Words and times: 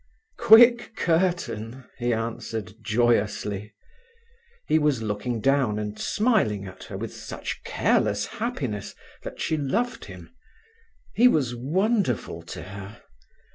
"Quick 0.39 0.95
curtain," 0.95 1.83
he 1.99 2.11
answered 2.11 2.73
joyously. 2.81 3.75
He 4.65 4.79
was 4.79 5.03
looking 5.03 5.41
down 5.41 5.77
and 5.77 5.99
smiling 5.99 6.65
at 6.65 6.85
her 6.85 6.97
with 6.97 7.13
such 7.13 7.61
careless 7.63 8.25
happiness 8.25 8.95
that 9.21 9.39
she 9.39 9.57
loved 9.57 10.05
him. 10.05 10.33
He 11.13 11.27
was 11.27 11.53
wonderful 11.53 12.41
to 12.49 12.63
her. 12.63 13.03